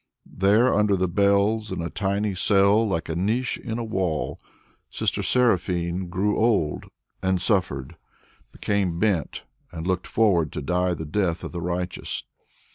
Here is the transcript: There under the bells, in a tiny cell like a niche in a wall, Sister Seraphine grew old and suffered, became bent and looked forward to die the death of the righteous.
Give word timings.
There 0.25 0.73
under 0.73 0.95
the 0.95 1.07
bells, 1.07 1.71
in 1.71 1.79
a 1.83 1.91
tiny 1.91 2.33
cell 2.33 2.87
like 2.89 3.07
a 3.07 3.15
niche 3.15 3.59
in 3.59 3.77
a 3.77 3.83
wall, 3.83 4.41
Sister 4.89 5.21
Seraphine 5.21 6.09
grew 6.09 6.39
old 6.39 6.85
and 7.21 7.39
suffered, 7.39 7.97
became 8.51 8.97
bent 8.97 9.43
and 9.71 9.85
looked 9.85 10.07
forward 10.07 10.51
to 10.53 10.61
die 10.63 10.95
the 10.95 11.05
death 11.05 11.43
of 11.43 11.51
the 11.51 11.61
righteous. 11.61 12.23